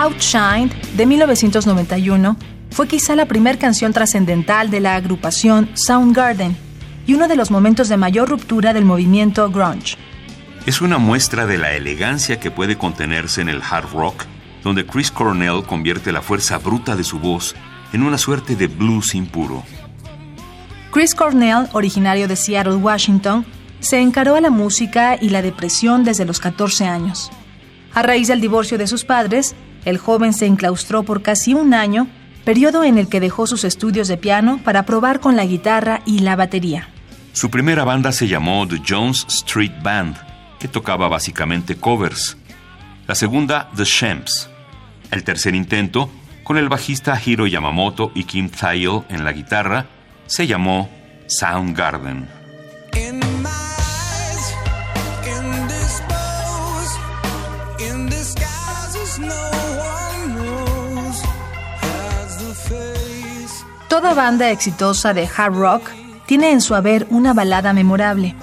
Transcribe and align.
Outshined, 0.00 0.70
de 0.96 1.06
1991, 1.06 2.36
fue 2.70 2.86
quizá 2.86 3.16
la 3.16 3.26
primera 3.26 3.58
canción 3.58 3.92
trascendental 3.92 4.70
de 4.70 4.78
la 4.78 4.94
agrupación 4.94 5.70
Soundgarden 5.74 6.56
y 7.04 7.14
uno 7.14 7.26
de 7.26 7.34
los 7.34 7.50
momentos 7.50 7.88
de 7.88 7.96
mayor 7.96 8.28
ruptura 8.28 8.72
del 8.72 8.84
movimiento 8.84 9.50
grunge. 9.50 9.96
Es 10.66 10.80
una 10.80 10.98
muestra 10.98 11.46
de 11.46 11.58
la 11.58 11.72
elegancia 11.72 12.38
que 12.38 12.52
puede 12.52 12.78
contenerse 12.78 13.40
en 13.40 13.48
el 13.48 13.60
hard 13.60 13.90
rock, 13.92 14.24
donde 14.62 14.86
Chris 14.86 15.10
Cornell 15.10 15.64
convierte 15.66 16.12
la 16.12 16.22
fuerza 16.22 16.58
bruta 16.58 16.94
de 16.94 17.02
su 17.02 17.18
voz 17.18 17.56
en 17.92 18.04
una 18.04 18.18
suerte 18.18 18.54
de 18.54 18.68
blues 18.68 19.16
impuro. 19.16 19.64
Chris 20.92 21.12
Cornell, 21.12 21.66
originario 21.72 22.28
de 22.28 22.36
Seattle, 22.36 22.76
Washington, 22.76 23.44
se 23.80 24.00
encaró 24.00 24.36
a 24.36 24.40
la 24.40 24.50
música 24.50 25.18
y 25.20 25.30
la 25.30 25.42
depresión 25.42 26.04
desde 26.04 26.24
los 26.24 26.38
14 26.38 26.86
años. 26.86 27.32
A 27.94 28.02
raíz 28.02 28.28
del 28.28 28.40
divorcio 28.40 28.78
de 28.78 28.86
sus 28.86 29.04
padres, 29.04 29.56
el 29.88 29.98
joven 29.98 30.32
se 30.32 30.46
enclaustró 30.46 31.02
por 31.02 31.22
casi 31.22 31.54
un 31.54 31.72
año, 31.72 32.08
periodo 32.44 32.84
en 32.84 32.98
el 32.98 33.08
que 33.08 33.20
dejó 33.20 33.46
sus 33.46 33.64
estudios 33.64 34.06
de 34.06 34.18
piano 34.18 34.60
para 34.62 34.84
probar 34.84 35.18
con 35.18 35.34
la 35.34 35.46
guitarra 35.46 36.02
y 36.04 36.18
la 36.18 36.36
batería. 36.36 36.90
Su 37.32 37.50
primera 37.50 37.84
banda 37.84 38.12
se 38.12 38.28
llamó 38.28 38.66
The 38.68 38.82
Jones 38.86 39.24
Street 39.28 39.72
Band, 39.82 40.16
que 40.58 40.68
tocaba 40.68 41.08
básicamente 41.08 41.76
covers. 41.76 42.36
La 43.06 43.14
segunda, 43.14 43.70
The 43.76 43.84
Shamps. 43.84 44.50
El 45.10 45.24
tercer 45.24 45.54
intento, 45.54 46.10
con 46.44 46.58
el 46.58 46.68
bajista 46.68 47.18
Hiro 47.24 47.46
Yamamoto 47.46 48.12
y 48.14 48.24
Kim 48.24 48.50
Thayil 48.50 49.04
en 49.08 49.24
la 49.24 49.32
guitarra, 49.32 49.86
se 50.26 50.46
llamó 50.46 50.90
Soundgarden. 51.26 52.38
Toda 63.88 64.14
banda 64.14 64.50
exitosa 64.50 65.14
de 65.14 65.28
hard 65.34 65.54
rock 65.54 65.90
tiene 66.26 66.50
en 66.52 66.60
su 66.60 66.74
haber 66.74 67.06
una 67.10 67.32
balada 67.32 67.72
memorable. 67.72 68.34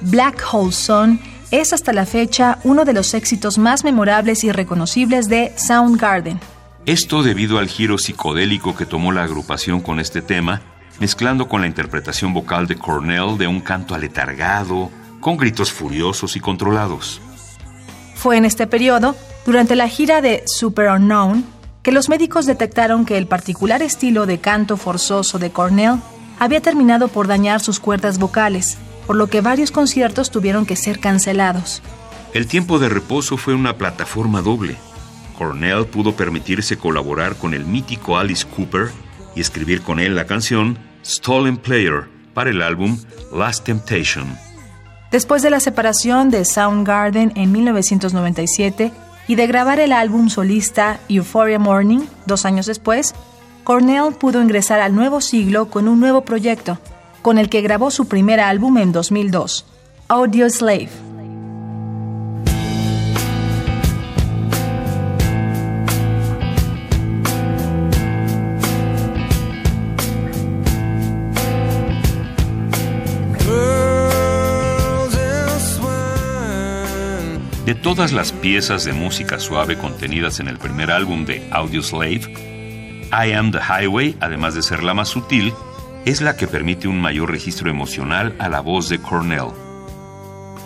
Black 0.00 0.42
Hole 0.50 0.72
Sun 0.72 1.20
es 1.50 1.74
hasta 1.74 1.92
la 1.92 2.06
fecha 2.06 2.58
uno 2.64 2.84
de 2.84 2.94
los 2.94 3.12
éxitos 3.12 3.58
más 3.58 3.84
memorables 3.84 4.42
y 4.42 4.50
reconocibles 4.50 5.28
de 5.28 5.52
Soundgarden. 5.56 6.40
Esto 6.86 7.22
debido 7.22 7.58
al 7.58 7.68
giro 7.68 7.98
psicodélico 7.98 8.74
que 8.74 8.86
tomó 8.86 9.12
la 9.12 9.24
agrupación 9.24 9.80
con 9.80 10.00
este 10.00 10.22
tema, 10.22 10.62
mezclando 10.98 11.48
con 11.48 11.60
la 11.60 11.66
interpretación 11.66 12.32
vocal 12.32 12.66
de 12.66 12.76
Cornell 12.76 13.36
de 13.38 13.46
un 13.46 13.60
canto 13.60 13.94
aletargado, 13.94 14.90
con 15.20 15.36
gritos 15.36 15.70
furiosos 15.70 16.34
y 16.34 16.40
controlados. 16.40 17.20
Fue 18.14 18.36
en 18.36 18.44
este 18.44 18.66
periodo, 18.66 19.14
durante 19.44 19.76
la 19.76 19.88
gira 19.88 20.22
de 20.22 20.42
Super 20.46 20.90
Unknown, 20.90 21.44
que 21.82 21.92
los 21.92 22.08
médicos 22.08 22.46
detectaron 22.46 23.04
que 23.04 23.18
el 23.18 23.26
particular 23.26 23.82
estilo 23.82 24.26
de 24.26 24.38
canto 24.38 24.76
forzoso 24.76 25.38
de 25.38 25.50
Cornell 25.50 26.00
había 26.38 26.60
terminado 26.60 27.08
por 27.08 27.26
dañar 27.26 27.60
sus 27.60 27.80
cuerdas 27.80 28.18
vocales, 28.18 28.78
por 29.06 29.16
lo 29.16 29.26
que 29.26 29.40
varios 29.40 29.70
conciertos 29.70 30.30
tuvieron 30.30 30.64
que 30.64 30.76
ser 30.76 31.00
cancelados. 31.00 31.82
El 32.34 32.46
tiempo 32.46 32.78
de 32.78 32.88
reposo 32.88 33.36
fue 33.36 33.54
una 33.54 33.76
plataforma 33.76 34.40
doble. 34.40 34.76
Cornell 35.36 35.86
pudo 35.86 36.14
permitirse 36.14 36.76
colaborar 36.76 37.36
con 37.36 37.52
el 37.52 37.64
mítico 37.64 38.16
Alice 38.16 38.46
Cooper 38.46 38.90
y 39.34 39.40
escribir 39.40 39.82
con 39.82 39.98
él 39.98 40.14
la 40.14 40.26
canción 40.26 40.78
Stolen 41.04 41.56
Player 41.56 42.04
para 42.32 42.50
el 42.50 42.62
álbum 42.62 42.98
Last 43.32 43.64
Temptation. 43.64 44.36
Después 45.10 45.42
de 45.42 45.50
la 45.50 45.60
separación 45.60 46.30
de 46.30 46.44
Soundgarden 46.44 47.32
en 47.34 47.52
1997, 47.52 48.92
y 49.28 49.34
de 49.36 49.46
grabar 49.46 49.80
el 49.80 49.92
álbum 49.92 50.28
solista 50.28 51.00
Euphoria 51.08 51.58
Morning 51.58 52.00
dos 52.26 52.44
años 52.44 52.66
después, 52.66 53.14
Cornell 53.64 54.14
pudo 54.18 54.42
ingresar 54.42 54.80
al 54.80 54.94
nuevo 54.94 55.20
siglo 55.20 55.68
con 55.68 55.88
un 55.88 56.00
nuevo 56.00 56.22
proyecto, 56.22 56.78
con 57.22 57.38
el 57.38 57.48
que 57.48 57.60
grabó 57.60 57.90
su 57.90 58.08
primer 58.08 58.40
álbum 58.40 58.78
en 58.78 58.92
2002, 58.92 59.64
Audio 60.08 60.50
Slave. 60.50 61.11
De 77.64 77.76
todas 77.76 78.12
las 78.12 78.32
piezas 78.32 78.84
de 78.84 78.92
música 78.92 79.38
suave 79.38 79.78
contenidas 79.78 80.40
en 80.40 80.48
el 80.48 80.58
primer 80.58 80.90
álbum 80.90 81.24
de 81.24 81.46
Audioslave, 81.52 82.22
I 83.12 83.32
Am 83.32 83.52
the 83.52 83.60
Highway, 83.60 84.16
además 84.18 84.54
de 84.54 84.62
ser 84.62 84.82
la 84.82 84.94
más 84.94 85.10
sutil, 85.10 85.52
es 86.04 86.20
la 86.20 86.36
que 86.36 86.48
permite 86.48 86.88
un 86.88 87.00
mayor 87.00 87.30
registro 87.30 87.70
emocional 87.70 88.34
a 88.40 88.48
la 88.48 88.58
voz 88.58 88.88
de 88.88 88.98
Cornell. 88.98 89.52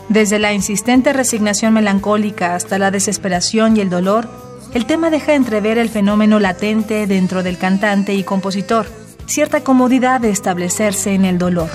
Desde 0.08 0.38
la 0.38 0.54
insistente 0.54 1.12
resignación 1.12 1.74
melancólica 1.74 2.54
hasta 2.54 2.78
la 2.78 2.90
desesperación 2.90 3.76
y 3.76 3.80
el 3.80 3.90
dolor, 3.90 4.30
el 4.72 4.86
tema 4.86 5.10
deja 5.10 5.34
entrever 5.34 5.76
el 5.76 5.90
fenómeno 5.90 6.40
latente 6.40 7.06
dentro 7.06 7.42
del 7.42 7.58
cantante 7.58 8.14
y 8.14 8.24
compositor, 8.24 8.86
cierta 9.26 9.62
comodidad 9.62 10.22
de 10.22 10.30
establecerse 10.30 11.12
en 11.12 11.26
el 11.26 11.36
dolor. 11.36 11.68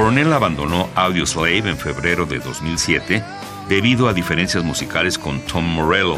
Cornell 0.00 0.32
abandonó 0.32 0.88
Audioslave 0.94 1.58
en 1.68 1.76
febrero 1.76 2.24
de 2.24 2.38
2007 2.38 3.22
debido 3.68 4.08
a 4.08 4.14
diferencias 4.14 4.64
musicales 4.64 5.18
con 5.18 5.42
Tom 5.42 5.62
Morello, 5.62 6.16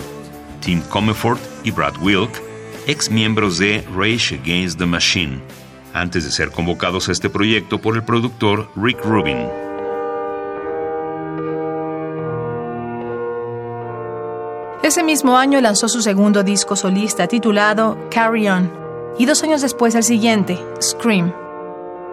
Tim 0.60 0.80
Comefort 0.82 1.40
y 1.64 1.72
Brad 1.72 1.96
Wilk, 2.00 2.30
ex 2.86 3.10
miembros 3.10 3.58
de 3.58 3.84
Rage 3.92 4.38
Against 4.40 4.78
the 4.78 4.86
Machine, 4.86 5.40
antes 5.92 6.24
de 6.24 6.30
ser 6.30 6.52
convocados 6.52 7.08
a 7.08 7.12
este 7.12 7.28
proyecto 7.28 7.80
por 7.80 7.96
el 7.96 8.04
productor 8.04 8.70
Rick 8.76 9.04
Rubin. 9.04 9.48
Ese 14.84 15.02
mismo 15.02 15.36
año 15.36 15.60
lanzó 15.60 15.88
su 15.88 16.02
segundo 16.02 16.44
disco 16.44 16.76
solista 16.76 17.26
titulado 17.26 17.98
Carry 18.12 18.46
On 18.48 18.72
y 19.18 19.26
dos 19.26 19.42
años 19.42 19.60
después 19.60 19.96
el 19.96 20.04
siguiente, 20.04 20.56
Scream. 20.80 21.41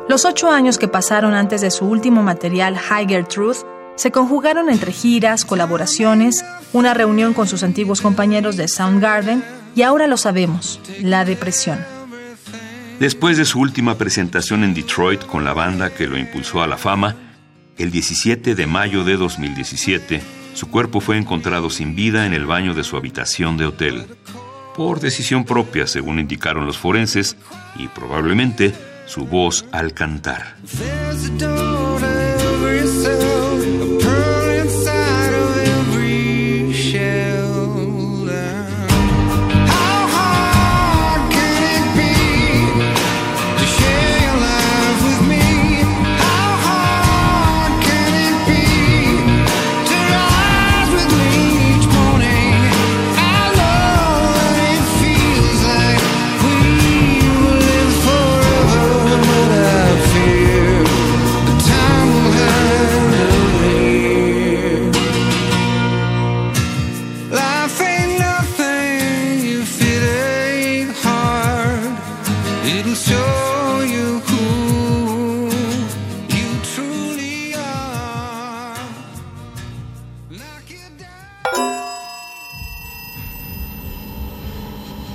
Los 0.09 0.25
ocho 0.25 0.49
años 0.49 0.79
que 0.79 0.87
pasaron 0.87 1.35
antes 1.35 1.61
de 1.61 1.69
su 1.69 1.85
último 1.85 2.23
material, 2.23 2.75
Higher 2.75 3.27
Truth, 3.27 3.57
se 3.95 4.09
conjugaron 4.09 4.71
entre 4.71 4.91
giras, 4.91 5.45
colaboraciones, 5.45 6.43
una 6.73 6.95
reunión 6.95 7.35
con 7.35 7.47
sus 7.47 7.61
antiguos 7.61 8.01
compañeros 8.01 8.57
de 8.57 8.67
Soundgarden 8.67 9.43
y 9.75 9.83
ahora 9.83 10.07
lo 10.07 10.17
sabemos, 10.17 10.79
la 11.03 11.25
depresión. 11.25 11.77
Después 12.99 13.37
de 13.37 13.45
su 13.45 13.59
última 13.59 13.99
presentación 13.99 14.63
en 14.63 14.73
Detroit 14.73 15.23
con 15.27 15.45
la 15.45 15.53
banda 15.53 15.91
que 15.91 16.07
lo 16.07 16.17
impulsó 16.17 16.63
a 16.63 16.67
la 16.67 16.79
fama, 16.79 17.15
el 17.77 17.91
17 17.91 18.55
de 18.55 18.65
mayo 18.65 19.03
de 19.03 19.15
2017, 19.15 20.23
su 20.55 20.71
cuerpo 20.71 21.01
fue 21.01 21.17
encontrado 21.17 21.69
sin 21.69 21.95
vida 21.95 22.25
en 22.25 22.33
el 22.33 22.47
baño 22.47 22.73
de 22.73 22.83
su 22.83 22.97
habitación 22.97 23.57
de 23.57 23.67
hotel. 23.67 24.07
Por 24.75 25.01
decisión 25.01 25.45
propia, 25.45 25.85
según 25.85 26.19
indicaron 26.19 26.65
los 26.65 26.79
forenses, 26.79 27.37
y 27.75 27.87
probablemente 27.89 28.73
su 29.09 29.25
voz 29.25 29.65
al 29.71 29.91
cantar. 29.93 30.55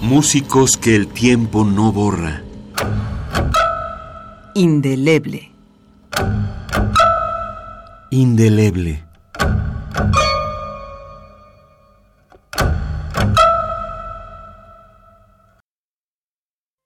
Músicos 0.00 0.76
que 0.76 0.94
el 0.94 1.08
tiempo 1.08 1.64
no 1.64 1.90
borra. 1.90 2.42
Indeleble. 4.54 5.50
Indeleble. 8.10 9.02